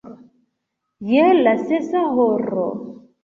[1.09, 2.67] je la sesa horo.